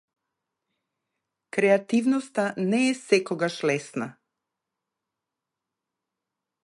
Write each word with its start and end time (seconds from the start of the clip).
Креативноста 1.55 2.45
не 2.71 2.81
е 2.89 2.95
секогаш 3.03 3.61
лесна. 3.67 4.09